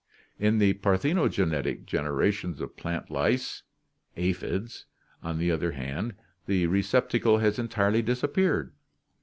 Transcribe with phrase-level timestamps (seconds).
[0.39, 3.61] In the parthenogenetic generations of plant lice
[4.17, 4.87] (aphids),
[5.21, 6.15] on the other hand,
[6.47, 8.73] the receptacle has entirely disappeared.